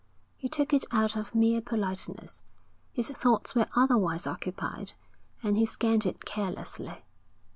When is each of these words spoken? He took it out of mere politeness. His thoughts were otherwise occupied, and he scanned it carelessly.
He 0.35 0.49
took 0.49 0.73
it 0.73 0.83
out 0.91 1.15
of 1.15 1.35
mere 1.35 1.61
politeness. 1.61 2.41
His 2.91 3.09
thoughts 3.09 3.53
were 3.53 3.67
otherwise 3.75 4.25
occupied, 4.25 4.93
and 5.43 5.59
he 5.59 5.65
scanned 5.67 6.07
it 6.07 6.25
carelessly. 6.25 7.05